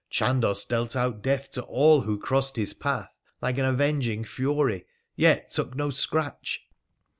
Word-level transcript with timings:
Chandos 0.09 0.65
dealt 0.65 0.95
out 0.95 1.21
death 1.21 1.51
to 1.51 1.61
all 1.61 2.01
who 2.01 2.17
crossed 2.17 2.55
his 2.55 2.73
path, 2.73 3.13
like 3.39 3.59
an 3.59 3.65
avenging 3.65 4.23
fury, 4.25 4.87
yet 5.15 5.49
took 5.49 5.75
no 5.75 5.91
scratch. 5.91 6.65